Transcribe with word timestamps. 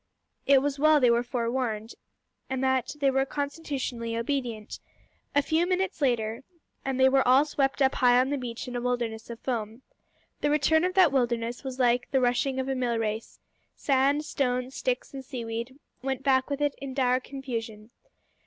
It 0.47 0.63
was 0.63 0.79
well 0.79 0.99
they 0.99 1.11
were 1.11 1.21
forewarned, 1.21 1.93
and 2.49 2.63
that 2.63 2.95
they 2.99 3.11
were 3.11 3.23
constitutionally 3.23 4.17
obedient. 4.17 4.79
A 5.35 5.43
few 5.43 5.67
minutes 5.67 6.01
later, 6.01 6.43
and 6.83 6.99
they 6.99 7.07
were 7.07 7.27
all 7.27 7.45
swept 7.45 7.83
up 7.83 7.93
high 7.93 8.17
on 8.19 8.31
the 8.31 8.37
beach 8.39 8.67
in 8.67 8.75
a 8.75 8.81
wilderness 8.81 9.29
of 9.29 9.39
foam. 9.41 9.83
The 10.39 10.49
return 10.49 10.83
of 10.85 10.95
that 10.95 11.11
wilderness 11.11 11.63
was 11.63 11.77
like 11.77 12.09
the 12.09 12.19
rushing 12.19 12.59
of 12.59 12.67
a 12.67 12.73
millrace. 12.73 13.39
Sand, 13.75 14.25
stones, 14.25 14.75
sticks, 14.75 15.13
and 15.13 15.23
seaweed 15.23 15.77
went 16.01 16.23
back 16.23 16.49
with 16.49 16.61
it 16.61 16.73
in 16.81 16.95
dire 16.95 17.19
confusion. 17.19 17.91